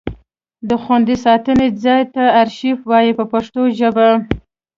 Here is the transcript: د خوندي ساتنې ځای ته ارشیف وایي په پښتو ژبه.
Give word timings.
د 0.69 0.71
خوندي 0.83 1.15
ساتنې 1.25 1.67
ځای 1.83 2.01
ته 2.13 2.23
ارشیف 2.41 2.77
وایي 2.89 3.11
په 3.19 3.25
پښتو 3.31 3.61
ژبه. 3.79 4.09